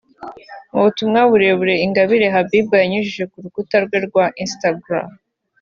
Mu 0.71 0.79
butumwa 0.85 1.19
burebure 1.31 1.73
Ingabire 1.85 2.25
Habibah 2.35 2.81
yanyujije 2.81 3.23
ku 3.31 3.37
rukuta 3.43 3.75
rwe 3.85 3.97
rwa 4.07 4.25
instagra 4.43 4.97